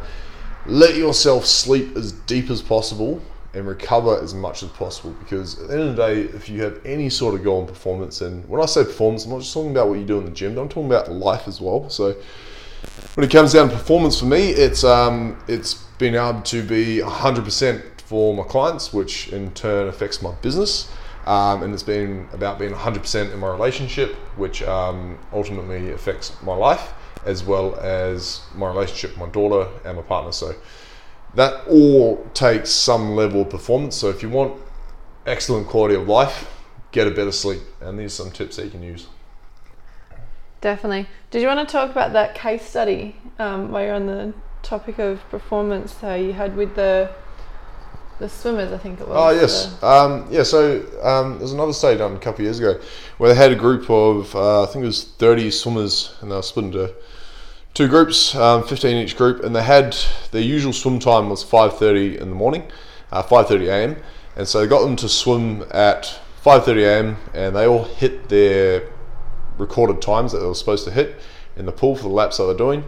Let 0.65 0.95
yourself 0.95 1.45
sleep 1.45 1.95
as 1.95 2.13
deep 2.13 2.49
as 2.49 2.63
possible 2.63 3.21
and 3.53 3.67
recover 3.67 4.19
as 4.21 4.33
much 4.33 4.63
as 4.63 4.69
possible 4.69 5.15
because 5.19 5.61
at 5.61 5.67
the 5.67 5.73
end 5.73 5.83
of 5.83 5.95
the 5.95 6.07
day, 6.07 6.21
if 6.21 6.49
you 6.49 6.63
have 6.63 6.83
any 6.83 7.09
sort 7.09 7.35
of 7.35 7.43
goal 7.43 7.61
in 7.61 7.67
performance, 7.67 8.21
and 8.21 8.47
when 8.49 8.59
I 8.59 8.65
say 8.65 8.83
performance, 8.83 9.25
I'm 9.25 9.31
not 9.31 9.41
just 9.41 9.53
talking 9.53 9.71
about 9.71 9.87
what 9.87 9.99
you 9.99 10.05
do 10.05 10.17
in 10.17 10.25
the 10.25 10.31
gym, 10.31 10.57
I'm 10.57 10.67
talking 10.67 10.87
about 10.87 11.11
life 11.11 11.47
as 11.47 11.61
well. 11.61 11.89
So 11.89 12.15
when 13.13 13.25
it 13.25 13.31
comes 13.31 13.53
down 13.53 13.69
to 13.69 13.75
performance 13.75 14.19
for 14.19 14.25
me, 14.25 14.49
it's 14.49 14.83
um, 14.83 15.37
it's 15.47 15.75
been 15.97 16.15
able 16.15 16.41
to 16.41 16.61
be 16.63 16.97
100% 16.97 17.94
for 18.05 18.33
my 18.33 18.43
clients, 18.43 18.93
which 18.93 19.29
in 19.29 19.51
turn 19.53 19.87
affects 19.87 20.21
my 20.21 20.31
business. 20.41 20.91
Um, 21.25 21.63
and 21.63 21.73
it's 21.73 21.83
been 21.83 22.29
about 22.33 22.59
being 22.59 22.71
100% 22.71 23.33
in 23.33 23.39
my 23.39 23.49
relationship, 23.49 24.13
which 24.37 24.61
um, 24.63 25.17
ultimately 25.33 25.91
affects 25.91 26.39
my 26.43 26.55
life 26.55 26.93
as 27.25 27.43
well 27.43 27.75
as 27.77 28.41
my 28.53 28.67
relationship 28.67 29.11
with 29.11 29.19
my 29.19 29.29
daughter 29.29 29.67
and 29.83 29.97
my 29.97 30.03
partner. 30.03 30.31
So 30.31 30.55
that 31.33 31.67
all 31.67 32.25
takes 32.33 32.69
some 32.69 33.15
level 33.15 33.41
of 33.41 33.49
performance. 33.49 33.95
So 33.95 34.09
if 34.09 34.21
you 34.21 34.29
want 34.29 34.61
excellent 35.25 35.67
quality 35.67 35.95
of 35.95 36.07
life, 36.07 36.49
get 36.91 37.07
a 37.07 37.11
better 37.11 37.31
sleep. 37.31 37.61
And 37.81 37.99
these 37.99 38.19
are 38.19 38.23
some 38.23 38.31
tips 38.31 38.55
that 38.57 38.65
you 38.65 38.71
can 38.71 38.83
use. 38.83 39.07
Definitely. 40.61 41.07
Did 41.31 41.41
you 41.41 41.47
want 41.47 41.67
to 41.67 41.71
talk 41.71 41.91
about 41.91 42.13
that 42.13 42.35
case 42.35 42.63
study 42.63 43.15
um, 43.37 43.71
while 43.71 43.83
you're 43.83 43.95
on 43.95 44.05
the 44.05 44.33
topic 44.63 44.99
of 44.99 45.19
performance? 45.29 45.93
So 45.95 46.15
you 46.15 46.33
had 46.33 46.55
with 46.55 46.75
the 46.75 47.11
the 48.19 48.29
swimmers, 48.29 48.71
I 48.71 48.77
think 48.77 48.99
it 48.99 49.07
was. 49.07 49.17
Oh 49.17 49.29
yes, 49.29 49.83
um, 49.83 50.27
yeah. 50.31 50.43
So 50.43 50.85
um, 51.01 51.37
there's 51.37 51.51
another 51.51 51.73
study 51.73 51.97
done 51.97 52.15
a 52.15 52.19
couple 52.19 52.41
of 52.41 52.45
years 52.45 52.59
ago 52.59 52.79
where 53.17 53.29
they 53.29 53.35
had 53.35 53.51
a 53.51 53.55
group 53.55 53.89
of 53.89 54.35
uh, 54.35 54.63
I 54.63 54.65
think 54.67 54.83
it 54.83 54.87
was 54.87 55.03
30 55.03 55.51
swimmers, 55.51 56.15
and 56.21 56.31
they 56.31 56.35
were 56.35 56.41
split 56.41 56.65
into 56.65 56.93
two 57.73 57.87
groups, 57.87 58.33
um, 58.35 58.63
15 58.63 58.97
each 58.97 59.17
group, 59.17 59.43
and 59.43 59.55
they 59.55 59.63
had 59.63 59.95
their 60.31 60.41
usual 60.41 60.73
swim 60.73 60.99
time 60.99 61.29
was 61.29 61.43
5:30 61.43 62.19
in 62.21 62.29
the 62.29 62.35
morning. 62.35 62.63
uh, 63.11 63.21
5:30 63.21 63.67
a.m. 63.67 63.95
And 64.37 64.47
so 64.47 64.59
they 64.59 64.67
got 64.67 64.83
them 64.83 64.95
to 64.97 65.09
swim 65.09 65.65
at 65.71 66.19
5:30 66.43 66.83
a.m. 66.83 67.17
and 67.33 67.55
they 67.55 67.65
all 67.67 67.83
hit 67.83 68.29
their 68.29 68.89
recorded 69.57 70.01
times 70.01 70.31
that 70.31 70.39
they 70.39 70.45
were 70.45 70.53
supposed 70.55 70.85
to 70.85 70.91
hit 70.91 71.15
in 71.55 71.65
the 71.65 71.71
pool 71.71 71.95
for 71.95 72.03
the 72.03 72.09
laps 72.09 72.37
that 72.37 72.45
they're 72.45 72.55
doing. 72.55 72.83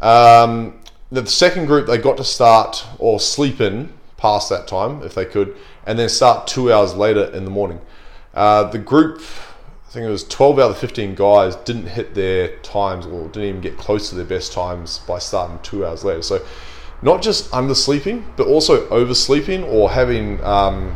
Um, 0.00 0.80
the 1.10 1.26
second 1.26 1.66
group 1.66 1.86
they 1.86 1.98
got 1.98 2.16
to 2.16 2.24
start 2.24 2.84
or 2.98 3.20
sleep 3.20 3.60
in 3.60 3.92
past 4.22 4.48
that 4.48 4.68
time 4.68 5.02
if 5.02 5.14
they 5.16 5.24
could, 5.24 5.56
and 5.84 5.98
then 5.98 6.08
start 6.08 6.46
two 6.46 6.72
hours 6.72 6.94
later 6.94 7.24
in 7.24 7.44
the 7.44 7.50
morning. 7.50 7.80
Uh, 8.32 8.62
the 8.70 8.78
group, 8.78 9.20
I 9.88 9.90
think 9.90 10.06
it 10.06 10.10
was 10.10 10.22
12 10.28 10.60
out 10.60 10.70
of 10.70 10.74
the 10.76 10.80
15 10.80 11.16
guys, 11.16 11.56
didn't 11.56 11.88
hit 11.88 12.14
their 12.14 12.56
times 12.58 13.04
or 13.04 13.26
didn't 13.28 13.48
even 13.48 13.60
get 13.60 13.76
close 13.76 14.08
to 14.10 14.14
their 14.14 14.24
best 14.24 14.52
times 14.52 15.00
by 15.00 15.18
starting 15.18 15.58
two 15.64 15.84
hours 15.84 16.04
later. 16.04 16.22
So, 16.22 16.46
not 17.02 17.20
just 17.20 17.50
undersleeping, 17.50 18.22
but 18.36 18.46
also 18.46 18.88
oversleeping 18.90 19.64
or 19.64 19.90
having, 19.90 20.42
um, 20.44 20.94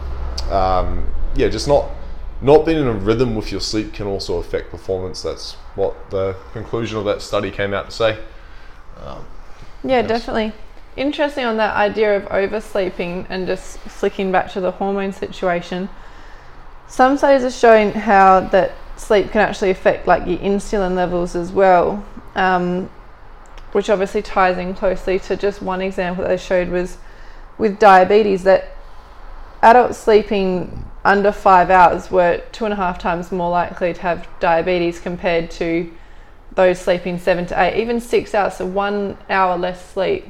um, 0.49 1.13
yeah, 1.35 1.49
just 1.49 1.67
not 1.67 1.91
not 2.41 2.65
being 2.65 2.79
in 2.79 2.87
a 2.87 2.93
rhythm 2.93 3.35
with 3.35 3.51
your 3.51 3.63
sleep 3.63 3.95
can 3.95 4.07
also 4.07 4.39
affect 4.39 4.71
performance. 4.71 5.23
That's 5.23 5.55
what 5.75 6.11
the 6.11 6.37
conclusion 6.53 6.99
of 6.99 7.07
that 7.07 7.23
study 7.23 7.51
came 7.51 7.75
out 7.75 7.87
to 7.87 7.91
say. 7.91 8.19
Um, 9.03 9.25
yeah, 9.83 10.03
definitely. 10.03 10.53
Interesting 10.97 11.45
on 11.45 11.59
that 11.59 11.77
idea 11.77 12.17
of 12.17 12.27
oversleeping 12.31 13.27
and 13.29 13.47
just 13.47 13.79
flicking 13.81 14.33
back 14.33 14.51
to 14.53 14.61
the 14.61 14.71
hormone 14.71 15.13
situation. 15.13 15.91
Some 16.89 17.19
studies 17.19 17.45
are 17.45 17.51
showing 17.51 17.93
how 17.93 18.41
that 18.41 18.73
sleep 18.97 19.31
can 19.31 19.43
actually 19.43 19.71
affect 19.71 20.07
like 20.07 20.27
your 20.27 20.39
insulin 20.39 20.95
levels 20.95 21.37
as 21.37 21.53
well, 21.53 22.03
um, 22.35 22.89
which 23.73 23.91
obviously 23.91 24.23
ties 24.23 24.57
in 24.57 24.73
closely 24.73 25.19
to 25.19 25.37
just 25.37 25.61
one 25.61 25.83
example 25.83 26.25
that 26.25 26.31
they 26.31 26.39
showed 26.39 26.69
was 26.69 26.97
with 27.59 27.79
diabetes 27.79 28.45
that 28.45 28.75
adults 29.63 29.99
sleeping 29.99 30.87
under 31.05 31.31
five 31.31 31.69
hours 31.69 32.11
were 32.11 32.43
two 32.53 32.65
and 32.65 32.73
a 32.73 32.77
half 32.77 32.99
times 32.99 33.31
more 33.31 33.51
likely 33.51 33.93
to 33.93 34.01
have 34.01 34.27
diabetes 34.41 34.99
compared 34.99 35.51
to 35.51 35.93
those 36.55 36.81
sleeping 36.81 37.19
seven 37.19 37.45
to 37.45 37.61
eight, 37.61 37.79
even 37.79 38.01
six 38.01 38.35
hours, 38.35 38.57
so 38.57 38.65
one 38.65 39.19
hour 39.29 39.59
less 39.59 39.93
sleep 39.93 40.25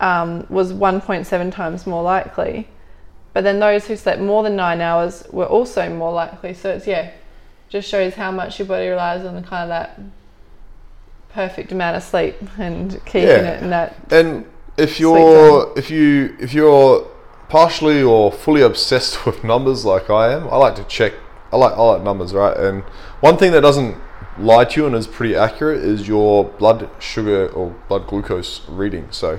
um, 0.00 0.46
was 0.48 0.72
1.7 0.72 1.52
times 1.52 1.86
more 1.86 2.02
likely. 2.02 2.68
But 3.32 3.44
then 3.44 3.60
those 3.60 3.86
who 3.86 3.96
slept 3.96 4.20
more 4.20 4.42
than 4.42 4.56
nine 4.56 4.80
hours 4.80 5.24
were 5.30 5.46
also 5.46 5.88
more 5.94 6.12
likely. 6.12 6.54
So 6.54 6.70
it's, 6.70 6.86
yeah, 6.86 7.12
just 7.68 7.88
shows 7.88 8.14
how 8.14 8.32
much 8.32 8.58
your 8.58 8.66
body 8.66 8.88
relies 8.88 9.24
on 9.24 9.36
the 9.36 9.42
kind 9.42 9.64
of 9.64 9.68
that 9.68 10.00
perfect 11.32 11.70
amount 11.70 11.96
of 11.96 12.02
sleep 12.02 12.36
and 12.58 12.92
keeping 13.04 13.28
yeah. 13.28 13.52
it 13.52 13.62
in 13.62 13.70
that. 13.70 13.94
And 14.10 14.46
if 14.76 14.98
you're, 14.98 15.72
if 15.78 15.90
you, 15.90 16.36
if 16.40 16.52
you're 16.52 17.06
partially 17.48 18.02
or 18.02 18.32
fully 18.32 18.62
obsessed 18.62 19.24
with 19.26 19.44
numbers 19.44 19.84
like 19.84 20.10
I 20.10 20.32
am, 20.32 20.48
I 20.48 20.56
like 20.56 20.74
to 20.76 20.84
check, 20.84 21.12
I 21.52 21.56
like, 21.56 21.74
I 21.74 21.82
like 21.82 22.02
numbers, 22.02 22.32
right? 22.32 22.56
And 22.56 22.82
one 23.20 23.36
thing 23.36 23.52
that 23.52 23.60
doesn't 23.60 23.96
lie 24.38 24.64
to 24.64 24.80
you 24.80 24.86
and 24.86 24.96
is 24.96 25.06
pretty 25.06 25.36
accurate 25.36 25.82
is 25.82 26.08
your 26.08 26.44
blood 26.44 26.88
sugar 26.98 27.48
or 27.48 27.70
blood 27.88 28.06
glucose 28.06 28.62
reading. 28.68 29.06
So 29.10 29.38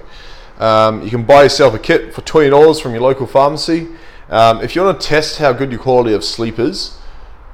um, 0.62 1.02
you 1.02 1.10
can 1.10 1.24
buy 1.24 1.44
yourself 1.44 1.74
a 1.74 1.80
kit 1.80 2.14
for 2.14 2.22
twenty 2.22 2.50
dollars 2.50 2.80
from 2.80 2.94
your 2.94 3.02
local 3.02 3.28
pharmacy. 3.28 3.88
Um, 4.30 4.62
if 4.62 4.76
you 4.76 4.84
want 4.84 5.02
to 5.02 5.08
test 5.08 5.40
how 5.40 5.52
good 5.52 5.72
your 5.72 5.82
quality 5.82 6.14
of 6.14 6.24
sleep 6.24 6.58
is, 6.60 6.98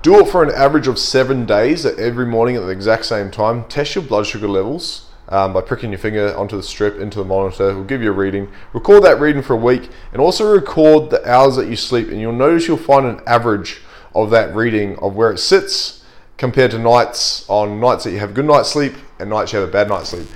do 0.03 0.19
it 0.19 0.27
for 0.27 0.43
an 0.43 0.51
average 0.53 0.87
of 0.87 0.99
seven 0.99 1.45
days 1.45 1.85
every 1.85 2.25
morning 2.25 2.55
at 2.55 2.61
the 2.61 2.69
exact 2.69 3.05
same 3.05 3.31
time. 3.31 3.63
Test 3.65 3.95
your 3.95 4.03
blood 4.03 4.27
sugar 4.27 4.47
levels 4.47 5.09
um, 5.29 5.53
by 5.53 5.61
pricking 5.61 5.89
your 5.89 5.99
finger 5.99 6.35
onto 6.37 6.55
the 6.55 6.63
strip 6.63 6.99
into 6.99 7.17
the 7.17 7.25
monitor. 7.25 7.73
We'll 7.73 7.83
give 7.83 8.01
you 8.03 8.09
a 8.09 8.13
reading. 8.13 8.49
Record 8.73 9.03
that 9.03 9.19
reading 9.19 9.41
for 9.41 9.53
a 9.53 9.57
week 9.57 9.89
and 10.11 10.21
also 10.21 10.53
record 10.53 11.09
the 11.09 11.27
hours 11.27 11.55
that 11.55 11.67
you 11.67 11.75
sleep. 11.75 12.09
And 12.09 12.21
you'll 12.21 12.33
notice 12.33 12.67
you'll 12.67 12.77
find 12.77 13.05
an 13.05 13.21
average 13.25 13.81
of 14.13 14.29
that 14.31 14.53
reading 14.55 14.97
of 14.99 15.15
where 15.15 15.31
it 15.31 15.39
sits 15.39 16.03
compared 16.37 16.71
to 16.71 16.77
nights 16.77 17.49
on 17.49 17.79
nights 17.79 18.03
that 18.03 18.11
you 18.11 18.19
have 18.19 18.33
good 18.33 18.45
night's 18.45 18.69
sleep 18.69 18.93
and 19.19 19.29
nights 19.29 19.51
you 19.51 19.59
have 19.59 19.67
a 19.67 19.71
bad 19.71 19.89
night's 19.89 20.09
sleep. 20.09 20.27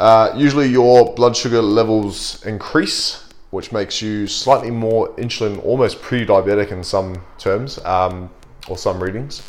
Uh, 0.00 0.32
usually 0.34 0.66
your 0.66 1.14
blood 1.14 1.36
sugar 1.36 1.60
levels 1.60 2.44
increase, 2.46 3.28
which 3.50 3.70
makes 3.70 4.00
you 4.00 4.26
slightly 4.26 4.70
more 4.70 5.10
insulin, 5.16 5.62
almost 5.62 6.00
pre-diabetic 6.00 6.72
in 6.72 6.82
some 6.82 7.22
terms, 7.36 7.78
um, 7.84 8.30
or 8.66 8.78
some 8.78 9.02
readings. 9.02 9.42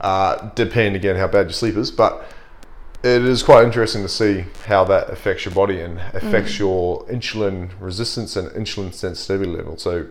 Uh, 0.00 0.50
depending 0.54 0.94
again 0.94 1.16
how 1.16 1.26
bad 1.26 1.46
your 1.46 1.52
sleep 1.54 1.76
is, 1.76 1.90
but 1.90 2.26
it 3.02 3.24
is 3.24 3.42
quite 3.42 3.64
interesting 3.64 4.02
to 4.02 4.08
see 4.08 4.44
how 4.66 4.84
that 4.84 5.08
affects 5.08 5.46
your 5.46 5.54
body 5.54 5.80
and 5.80 5.98
affects 6.12 6.52
mm. 6.56 6.58
your 6.58 7.04
insulin 7.06 7.70
resistance 7.80 8.36
and 8.36 8.50
insulin 8.50 8.92
sensitivity 8.92 9.50
level. 9.50 9.78
So 9.78 10.06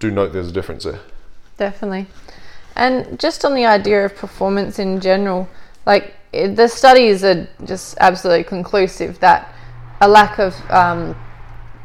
do 0.00 0.10
note 0.10 0.32
there's 0.32 0.48
a 0.48 0.52
difference 0.52 0.82
there. 0.82 0.98
Definitely. 1.56 2.06
And 2.74 3.20
just 3.20 3.44
on 3.44 3.54
the 3.54 3.66
idea 3.66 4.04
of 4.04 4.16
performance 4.16 4.80
in 4.80 5.00
general, 5.00 5.48
like 5.86 6.14
the 6.44 6.68
studies 6.68 7.24
are 7.24 7.48
just 7.64 7.96
absolutely 8.00 8.44
conclusive 8.44 9.18
that 9.20 9.52
a 10.00 10.08
lack 10.08 10.38
of 10.38 10.54
um, 10.70 11.16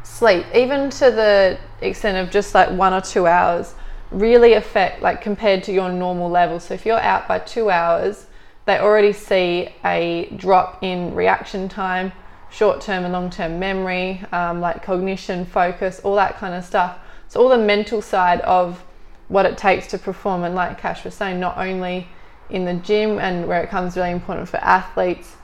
sleep, 0.02 0.44
even 0.54 0.90
to 0.90 1.10
the 1.10 1.58
extent 1.80 2.18
of 2.18 2.30
just 2.30 2.54
like 2.54 2.70
one 2.70 2.92
or 2.92 3.00
two 3.00 3.26
hours, 3.26 3.74
really 4.10 4.52
affect 4.54 5.02
like 5.02 5.20
compared 5.22 5.64
to 5.64 5.72
your 5.72 5.90
normal 5.90 6.28
level. 6.28 6.60
So 6.60 6.74
if 6.74 6.84
you're 6.84 7.00
out 7.00 7.26
by 7.26 7.38
two 7.38 7.70
hours, 7.70 8.26
they 8.66 8.78
already 8.78 9.12
see 9.12 9.70
a 9.84 10.32
drop 10.36 10.82
in 10.82 11.14
reaction 11.14 11.68
time, 11.68 12.12
short 12.50 12.80
term 12.80 13.04
and 13.04 13.12
long 13.12 13.30
term 13.30 13.58
memory, 13.58 14.22
um, 14.32 14.60
like 14.60 14.82
cognition, 14.82 15.44
focus, 15.46 16.00
all 16.04 16.14
that 16.16 16.36
kind 16.36 16.54
of 16.54 16.64
stuff. 16.64 16.98
So 17.28 17.40
all 17.42 17.48
the 17.48 17.58
mental 17.58 18.02
side 18.02 18.40
of 18.42 18.84
what 19.28 19.46
it 19.46 19.56
takes 19.56 19.86
to 19.88 19.98
perform. 19.98 20.44
And 20.44 20.54
like 20.54 20.78
Cash 20.78 21.04
was 21.04 21.14
saying, 21.14 21.40
not 21.40 21.56
only 21.56 22.08
in 22.52 22.64
the 22.64 22.74
gym 22.74 23.18
and 23.18 23.48
where 23.48 23.62
it 23.62 23.70
comes 23.70 23.96
really 23.96 24.10
important 24.10 24.48
for 24.48 24.58
athletes, 24.58 25.36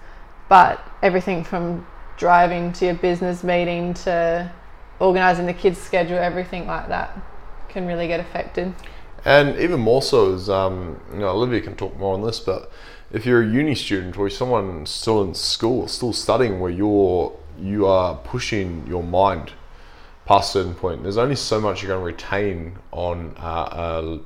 but 0.49 0.81
everything 1.03 1.43
from 1.43 1.87
driving 2.17 2.73
to 2.75 2.85
your 2.85 2.95
business 2.95 3.43
meeting 3.43 3.95
to 3.95 4.53
organizing 5.01 5.47
the 5.47 5.55
kids' 5.55 5.79
schedule, 5.79 6.19
everything 6.19 6.67
like 6.67 6.89
that 6.89 7.19
can 7.69 7.87
really 7.87 8.07
get 8.07 8.21
affected. 8.21 8.75
And 9.25 9.59
even 9.59 9.81
more 9.81 10.03
so 10.03 10.35
is, 10.35 10.49
um, 10.49 11.01
you 11.13 11.21
know, 11.21 11.29
Olivia 11.29 11.61
can 11.61 11.77
talk 11.77 11.97
more 11.99 12.15
on 12.15 12.23
this, 12.23 12.41
but 12.41 12.71
if 13.11 13.25
you're 13.25 13.43
a 13.43 13.47
uni 13.47 13.75
student 13.75 14.19
or 14.19 14.29
someone 14.29 14.87
still 14.87 15.23
in 15.23 15.35
school, 15.35 15.89
still 15.89 16.13
studying, 16.13 16.61
where 16.61 16.71
you're 16.71 17.33
you 17.59 17.87
are 17.87 18.15
pushing 18.19 18.87
your 18.87 19.03
mind 19.03 19.53
past 20.25 20.51
a 20.51 20.59
certain 20.59 20.75
point, 20.75 21.03
there's 21.03 21.17
only 21.17 21.35
so 21.35 21.61
much 21.61 21.83
you're 21.83 21.89
going 21.89 22.01
to 22.01 22.05
retain 22.05 22.79
on 22.93 23.35
uh, 23.39 23.69
a 23.73 24.21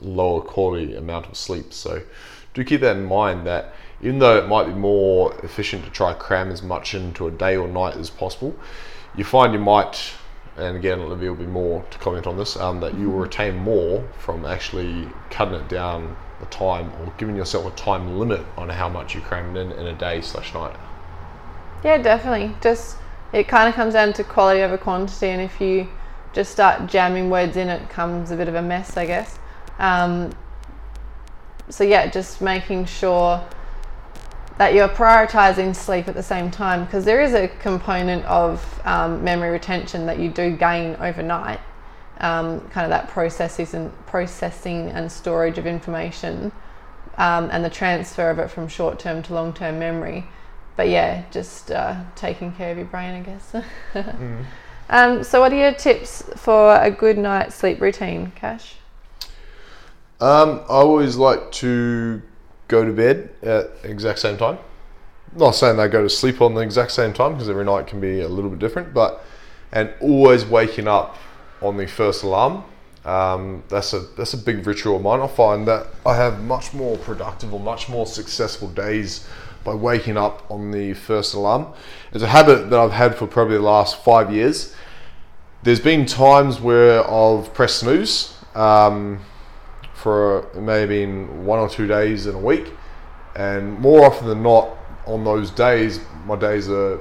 lower 0.00 0.40
quality 0.40 0.94
amount 0.94 1.26
of 1.26 1.36
sleep. 1.36 1.72
So 1.72 2.02
do 2.54 2.64
keep 2.64 2.80
that 2.80 2.96
in 2.96 3.04
mind 3.04 3.46
that 3.46 3.74
even 4.02 4.18
though 4.18 4.36
it 4.36 4.48
might 4.48 4.66
be 4.66 4.72
more 4.72 5.34
efficient 5.42 5.84
to 5.84 5.90
try 5.90 6.12
cram 6.12 6.50
as 6.50 6.62
much 6.62 6.94
into 6.94 7.26
a 7.26 7.30
day 7.30 7.56
or 7.56 7.66
night 7.66 7.96
as 7.96 8.10
possible, 8.10 8.54
you 9.16 9.24
find 9.24 9.52
you 9.52 9.58
might, 9.58 10.12
and 10.56 10.76
again, 10.76 11.00
Olivia 11.00 11.30
will 11.30 11.38
be 11.38 11.46
more 11.46 11.84
to 11.90 11.98
comment 11.98 12.26
on 12.26 12.36
this, 12.36 12.56
um, 12.56 12.80
that 12.80 12.94
you 12.98 13.10
will 13.10 13.20
retain 13.20 13.56
more 13.56 14.06
from 14.18 14.44
actually 14.44 15.08
cutting 15.30 15.54
it 15.54 15.68
down 15.68 16.16
the 16.40 16.46
time 16.46 16.92
or 17.00 17.12
giving 17.16 17.36
yourself 17.36 17.66
a 17.66 17.76
time 17.76 18.18
limit 18.18 18.44
on 18.58 18.68
how 18.68 18.88
much 18.88 19.14
you 19.14 19.20
cram 19.22 19.56
in 19.56 19.72
in 19.72 19.86
a 19.86 19.94
day 19.94 20.20
slash 20.20 20.52
night. 20.52 20.76
Yeah, 21.82 21.98
definitely. 21.98 22.54
Just 22.60 22.98
it 23.32 23.48
kind 23.48 23.68
of 23.68 23.74
comes 23.74 23.94
down 23.94 24.12
to 24.14 24.24
quality 24.24 24.60
over 24.62 24.76
quantity, 24.76 25.28
and 25.28 25.40
if 25.40 25.60
you 25.60 25.88
just 26.34 26.52
start 26.52 26.86
jamming 26.86 27.30
words 27.30 27.56
in, 27.56 27.68
it 27.68 27.88
comes 27.88 28.30
a 28.30 28.36
bit 28.36 28.48
of 28.48 28.54
a 28.54 28.62
mess, 28.62 28.96
I 28.96 29.06
guess. 29.06 29.38
Um, 29.78 30.32
so 31.68 31.84
yeah, 31.84 32.06
just 32.06 32.40
making 32.40 32.86
sure 32.86 33.44
that 34.58 34.72
you're 34.72 34.88
prioritizing 34.88 35.76
sleep 35.76 36.08
at 36.08 36.14
the 36.14 36.22
same 36.22 36.50
time 36.50 36.84
because 36.84 37.04
there 37.04 37.20
is 37.20 37.34
a 37.34 37.48
component 37.48 38.24
of 38.24 38.80
um, 38.84 39.22
memory 39.22 39.50
retention 39.50 40.06
that 40.06 40.18
you 40.18 40.30
do 40.30 40.56
gain 40.56 40.96
overnight. 41.00 41.60
Um, 42.18 42.60
kind 42.70 42.84
of 42.84 42.90
that 42.90 43.08
processes 43.08 43.74
and 43.74 43.92
processing 44.06 44.88
and 44.88 45.12
storage 45.12 45.58
of 45.58 45.66
information 45.66 46.50
um, 47.18 47.50
and 47.52 47.62
the 47.62 47.68
transfer 47.68 48.30
of 48.30 48.38
it 48.38 48.50
from 48.50 48.68
short 48.68 48.98
term 48.98 49.22
to 49.24 49.34
long 49.34 49.52
term 49.52 49.78
memory 49.78 50.26
but 50.76 50.90
yeah, 50.90 51.24
just 51.30 51.70
uh, 51.70 51.96
taking 52.14 52.52
care 52.52 52.70
of 52.70 52.76
your 52.76 52.86
brain, 52.86 53.14
I 53.14 53.20
guess. 53.20 53.52
mm. 53.94 54.44
um, 54.90 55.24
so, 55.24 55.40
what 55.40 55.52
are 55.52 55.56
your 55.56 55.72
tips 55.72 56.22
for 56.36 56.76
a 56.76 56.90
good 56.90 57.18
night 57.18 57.52
sleep 57.52 57.80
routine, 57.80 58.32
Cash? 58.36 58.76
Um, 60.20 60.60
I 60.68 60.76
always 60.80 61.16
like 61.16 61.52
to 61.52 62.22
go 62.68 62.84
to 62.84 62.92
bed 62.92 63.30
at 63.42 63.70
exact 63.84 64.18
same 64.18 64.36
time. 64.36 64.58
Not 65.34 65.50
saying 65.52 65.76
they 65.76 65.88
go 65.88 66.02
to 66.02 66.08
sleep 66.08 66.40
on 66.40 66.54
the 66.54 66.62
exact 66.62 66.92
same 66.92 67.12
time 67.12 67.32
because 67.34 67.50
every 67.50 67.64
night 67.64 67.86
can 67.86 68.00
be 68.00 68.20
a 68.20 68.28
little 68.28 68.50
bit 68.50 68.58
different, 68.58 68.94
but 68.94 69.22
and 69.72 69.92
always 70.00 70.46
waking 70.46 70.88
up 70.88 71.16
on 71.60 71.76
the 71.76 71.86
first 71.86 72.22
alarm. 72.22 72.64
Um, 73.04 73.62
that's 73.68 73.92
a 73.92 74.00
that's 74.00 74.34
a 74.34 74.38
big 74.38 74.66
ritual 74.66 74.96
of 74.96 75.02
mine. 75.02 75.20
I 75.20 75.26
find 75.26 75.68
that 75.68 75.86
I 76.04 76.16
have 76.16 76.42
much 76.42 76.72
more 76.72 76.96
productive 76.98 77.52
or 77.52 77.60
much 77.60 77.88
more 77.88 78.06
successful 78.06 78.68
days 78.68 79.28
by 79.64 79.74
waking 79.74 80.16
up 80.16 80.50
on 80.50 80.70
the 80.70 80.94
first 80.94 81.34
alarm. 81.34 81.66
It's 82.12 82.22
a 82.22 82.28
habit 82.28 82.70
that 82.70 82.78
I've 82.78 82.92
had 82.92 83.16
for 83.16 83.26
probably 83.26 83.56
the 83.56 83.62
last 83.62 84.02
five 84.02 84.32
years. 84.32 84.74
there's 85.62 85.80
been 85.80 86.06
times 86.06 86.60
where 86.60 87.08
I've 87.08 87.52
pressed 87.52 87.80
snooze 87.80 88.34
um, 88.54 89.20
for 89.96 90.46
maybe 90.54 91.02
in 91.02 91.44
one 91.44 91.58
or 91.58 91.68
two 91.68 91.86
days 91.86 92.26
in 92.26 92.34
a 92.34 92.38
week, 92.38 92.72
and 93.34 93.78
more 93.80 94.04
often 94.04 94.28
than 94.28 94.42
not, 94.42 94.68
on 95.06 95.24
those 95.24 95.50
days, 95.50 96.00
my 96.26 96.36
days 96.36 96.68
are 96.68 97.00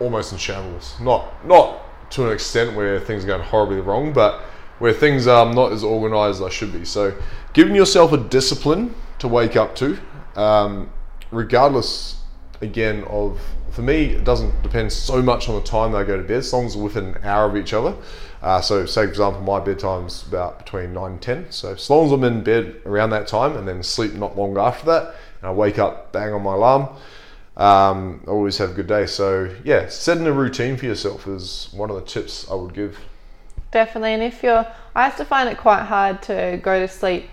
almost 0.00 0.32
in 0.32 0.38
shambles. 0.38 0.96
Not 1.00 1.46
not 1.46 2.10
to 2.10 2.26
an 2.26 2.32
extent 2.32 2.76
where 2.76 3.00
things 3.00 3.24
are 3.24 3.28
going 3.28 3.42
horribly 3.42 3.80
wrong, 3.80 4.12
but 4.12 4.40
where 4.78 4.92
things 4.92 5.26
are 5.26 5.52
not 5.52 5.72
as 5.72 5.82
organised 5.84 6.40
as 6.40 6.46
I 6.46 6.50
should 6.50 6.72
be. 6.72 6.84
So, 6.84 7.16
giving 7.52 7.74
yourself 7.74 8.12
a 8.12 8.18
discipline 8.18 8.94
to 9.20 9.28
wake 9.28 9.56
up 9.56 9.74
to, 9.76 9.98
um, 10.34 10.90
regardless, 11.30 12.22
again, 12.60 13.04
of 13.04 13.40
for 13.72 13.82
me, 13.82 14.04
it 14.10 14.24
doesn't 14.24 14.62
depend 14.62 14.92
so 14.92 15.22
much 15.22 15.48
on 15.48 15.54
the 15.54 15.62
time 15.62 15.94
I 15.94 16.04
go 16.04 16.16
to 16.16 16.22
bed, 16.22 16.38
as 16.38 16.52
long 16.52 16.66
as 16.66 16.76
we're 16.76 16.84
within 16.84 17.16
an 17.16 17.24
hour 17.24 17.48
of 17.48 17.56
each 17.56 17.72
other. 17.72 17.96
Uh, 18.42 18.60
so, 18.60 18.84
say, 18.84 19.04
for 19.04 19.08
example, 19.08 19.40
my 19.40 19.60
bedtime's 19.60 20.26
about 20.26 20.58
between 20.58 20.92
9 20.92 21.12
and 21.12 21.22
10. 21.22 21.46
So, 21.50 21.72
as 21.72 21.88
long 21.88 22.06
as 22.06 22.12
I'm 22.12 22.24
in 22.24 22.44
bed 22.44 22.82
around 22.84 23.10
that 23.10 23.26
time 23.26 23.56
and 23.56 23.66
then 23.66 23.82
sleep 23.82 24.12
not 24.12 24.36
long 24.36 24.58
after 24.58 24.86
that, 24.86 25.14
and 25.40 25.48
I 25.48 25.52
wake 25.52 25.78
up, 25.78 26.12
bang 26.12 26.34
on 26.34 26.42
my 26.42 26.52
alarm, 26.52 26.88
um, 27.56 28.22
I 28.26 28.30
always 28.30 28.58
have 28.58 28.70
a 28.70 28.74
good 28.74 28.88
day. 28.88 29.06
So, 29.06 29.54
yeah, 29.64 29.88
setting 29.88 30.26
a 30.26 30.32
routine 30.32 30.76
for 30.76 30.84
yourself 30.84 31.26
is 31.26 31.68
one 31.72 31.88
of 31.88 31.96
the 31.96 32.02
tips 32.02 32.50
I 32.50 32.54
would 32.54 32.74
give. 32.74 32.98
Definitely. 33.70 34.12
And 34.12 34.22
if 34.22 34.42
you're, 34.42 34.66
I 34.94 35.04
have 35.04 35.16
to 35.16 35.24
find 35.24 35.48
it 35.48 35.56
quite 35.56 35.84
hard 35.84 36.20
to 36.22 36.60
go 36.62 36.78
to 36.78 36.88
sleep 36.88 37.30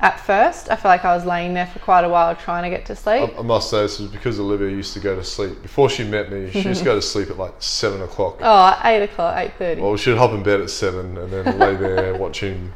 at 0.00 0.20
first. 0.20 0.70
I 0.70 0.76
feel 0.76 0.90
like 0.90 1.04
I 1.04 1.14
was 1.14 1.24
laying 1.24 1.54
there 1.54 1.66
for 1.66 1.78
quite 1.78 2.04
a 2.04 2.08
while 2.08 2.34
trying 2.36 2.64
to 2.64 2.70
get 2.70 2.86
to 2.86 2.96
sleep. 2.96 3.30
I, 3.36 3.38
I 3.38 3.42
must 3.42 3.70
say, 3.70 3.82
this 3.82 3.98
is 3.98 4.08
because 4.10 4.38
Olivia 4.38 4.68
used 4.68 4.92
to 4.94 5.00
go 5.00 5.16
to 5.16 5.24
sleep. 5.24 5.62
Before 5.62 5.88
she 5.88 6.04
met 6.04 6.30
me, 6.30 6.50
she 6.50 6.62
used 6.62 6.80
to 6.80 6.84
go 6.84 6.94
to 6.94 7.02
sleep 7.02 7.30
at 7.30 7.38
like 7.38 7.54
7 7.58 8.02
o'clock. 8.02 8.38
Oh, 8.40 8.80
eight 8.84 9.02
o'clock, 9.02 9.36
eight 9.38 9.54
thirty. 9.58 9.80
Well, 9.80 9.96
she'd 9.96 10.16
hop 10.16 10.32
in 10.32 10.42
bed 10.42 10.60
at 10.60 10.70
7 10.70 11.16
and 11.16 11.32
then 11.32 11.58
lay 11.58 11.76
there 11.76 12.14
watching 12.18 12.72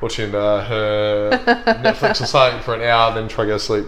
watching 0.00 0.34
uh, 0.34 0.64
her 0.64 1.30
Netflix 1.82 2.22
or 2.22 2.26
something 2.26 2.62
for 2.62 2.74
an 2.74 2.82
hour, 2.82 3.14
then 3.14 3.28
try 3.28 3.44
to 3.44 3.50
go 3.50 3.58
to 3.58 3.62
sleep. 3.62 3.86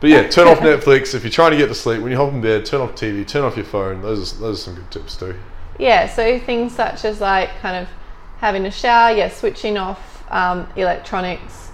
But 0.00 0.10
yeah, 0.10 0.28
turn 0.28 0.46
off 0.46 0.58
Netflix 0.60 1.14
if 1.14 1.24
you're 1.24 1.32
trying 1.32 1.50
to 1.52 1.56
get 1.56 1.66
to 1.66 1.74
sleep. 1.74 2.00
When 2.00 2.12
you 2.12 2.16
hop 2.16 2.32
in 2.32 2.40
bed, 2.40 2.64
turn 2.64 2.80
off 2.80 2.92
TV, 2.92 3.26
turn 3.26 3.42
off 3.42 3.56
your 3.56 3.66
phone. 3.66 4.00
Those 4.00 4.34
are, 4.34 4.40
those 4.40 4.60
are 4.60 4.62
some 4.62 4.74
good 4.76 4.90
tips 4.90 5.16
too. 5.16 5.34
Yeah, 5.78 6.08
so 6.08 6.38
things 6.38 6.74
such 6.74 7.04
as 7.04 7.20
like 7.20 7.50
kind 7.60 7.76
of 7.76 7.88
having 8.38 8.66
a 8.66 8.70
shower, 8.70 9.14
yeah, 9.14 9.28
switching 9.28 9.76
off 9.76 10.24
um, 10.30 10.68
electronics, 10.76 11.67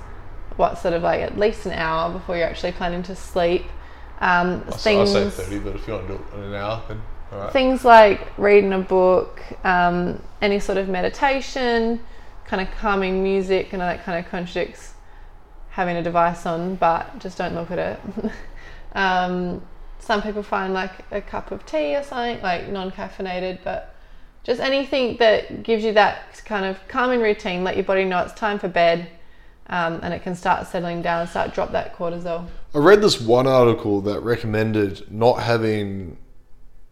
what 0.57 0.79
sort 0.79 0.95
of 0.95 1.03
like 1.03 1.21
at 1.21 1.39
least 1.39 1.67
an 1.67 1.73
hour 1.73 2.13
before 2.13 2.37
you're 2.37 2.47
actually 2.47 2.73
planning 2.73 3.03
to 3.05 3.17
sleep. 3.17 3.65
Um, 4.21 4.63
I 4.67 4.69
s- 4.69 4.75
I 4.75 4.79
things, 4.79 5.11
say 5.11 5.31
30, 5.31 5.59
but 5.59 5.75
if 5.77 5.87
you 5.87 5.95
want 5.95 6.07
to 6.07 6.15
do 6.15 6.23
it 6.23 6.39
in 6.39 6.43
an 6.45 6.55
hour, 6.55 6.83
then 6.89 7.03
all 7.33 7.39
right. 7.41 7.53
things 7.53 7.85
like 7.85 8.21
reading 8.39 8.73
a 8.73 8.79
book, 8.79 9.41
um, 9.65 10.23
any 10.41 10.61
sort 10.61 10.79
of 10.79 10.89
meditation, 10.89 12.01
kind 12.47 12.63
of 12.63 12.75
calming 12.77 13.23
music, 13.23 13.73
and 13.73 13.83
all 13.83 13.89
that 13.89 14.05
kind 14.05 14.25
of 14.25 14.31
contradicts 14.31 14.95
having 15.71 15.97
a 15.97 16.03
device 16.03 16.47
on, 16.47 16.77
but 16.77 17.19
just 17.19 17.37
don't 17.37 17.55
look 17.55 17.71
at 17.73 17.79
it. 17.79 18.01
um, 18.95 19.61
some 19.99 20.23
people 20.23 20.43
find 20.43 20.73
like 20.73 20.93
a 21.11 21.21
cup 21.21 21.51
of 21.51 21.67
tea 21.67 21.97
or 21.97 22.03
something, 22.05 22.41
like 22.43 22.69
non 22.69 22.93
caffeinated, 22.93 23.59
but 23.65 23.95
just 24.45 24.61
anything 24.61 25.17
that 25.17 25.63
gives 25.63 25.83
you 25.83 25.93
that 25.95 26.43
kind 26.45 26.65
of 26.65 26.79
calming 26.87 27.21
routine, 27.21 27.65
let 27.65 27.75
your 27.77 27.85
body 27.85 28.05
know 28.05 28.21
it's 28.21 28.35
time 28.35 28.59
for 28.59 28.69
bed. 28.69 29.09
Um, 29.69 30.01
and 30.03 30.13
it 30.13 30.23
can 30.23 30.35
start 30.35 30.67
settling 30.67 31.01
down, 31.01 31.27
start 31.27 31.55
drop 31.55 31.73
that 31.73 31.97
cortisol. 31.97 32.47
I 32.75 32.79
read 32.79 33.01
this 33.01 33.21
one 33.21 33.47
article 33.47 34.01
that 34.03 34.21
recommended 34.21 35.11
not 35.11 35.43
having 35.43 36.19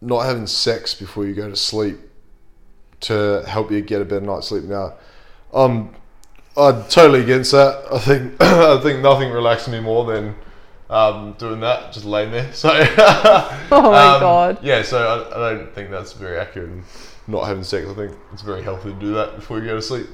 not 0.00 0.24
having 0.24 0.46
sex 0.46 0.94
before 0.94 1.26
you 1.26 1.34
go 1.34 1.48
to 1.48 1.56
sleep 1.56 1.98
to 3.00 3.44
help 3.46 3.70
you 3.70 3.80
get 3.82 4.00
a 4.00 4.04
better 4.04 4.24
night's 4.24 4.48
sleep. 4.48 4.64
Now, 4.64 4.94
um, 5.52 5.94
I'm 6.56 6.84
totally 6.84 7.20
against 7.20 7.52
that. 7.52 7.84
I 7.92 7.98
think 7.98 8.34
I 8.40 8.80
think 8.80 9.00
nothing 9.00 9.30
relaxes 9.30 9.68
me 9.68 9.80
more 9.80 10.04
than 10.04 10.34
um, 10.90 11.34
doing 11.38 11.60
that, 11.60 11.92
just 11.92 12.04
laying 12.04 12.30
there. 12.30 12.52
So, 12.54 12.68
Oh 12.70 13.62
my 13.70 14.14
um, 14.14 14.20
God. 14.20 14.58
yeah. 14.62 14.82
So 14.82 14.98
I, 14.98 15.36
I 15.36 15.54
don't 15.54 15.74
think 15.74 15.90
that's 15.90 16.12
very 16.12 16.38
accurate. 16.38 16.70
Not 17.26 17.46
having 17.46 17.62
sex, 17.62 17.88
I 17.88 17.94
think 17.94 18.16
it's 18.32 18.42
very 18.42 18.62
healthy 18.62 18.92
to 18.92 18.98
do 18.98 19.14
that 19.14 19.36
before 19.36 19.58
you 19.60 19.66
go 19.66 19.76
to 19.76 19.82
sleep. 19.82 20.06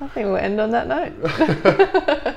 I 0.00 0.08
think 0.08 0.26
we'll 0.26 0.36
end 0.36 0.60
on 0.60 0.70
that 0.70 0.88
note. 0.88 1.12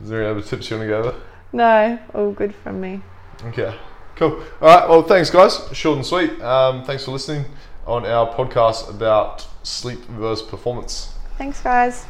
Is 0.00 0.08
there 0.08 0.22
any 0.22 0.30
other 0.30 0.42
tips 0.42 0.70
you 0.70 0.76
want 0.76 0.88
to 0.88 0.92
go 0.92 0.98
over? 0.98 1.20
No, 1.52 1.98
all 2.14 2.32
good 2.32 2.54
from 2.54 2.80
me. 2.80 3.00
Okay, 3.44 3.74
cool. 4.16 4.42
All 4.60 4.68
right, 4.68 4.88
well, 4.88 5.02
thanks, 5.02 5.30
guys. 5.30 5.60
Short 5.72 5.96
and 5.96 6.06
sweet. 6.06 6.40
Um, 6.40 6.84
thanks 6.84 7.04
for 7.04 7.10
listening 7.10 7.46
on 7.86 8.06
our 8.06 8.32
podcast 8.32 8.88
about 8.90 9.46
sleep 9.62 10.00
versus 10.04 10.46
performance. 10.46 11.12
Thanks, 11.36 11.60
guys. 11.60 12.06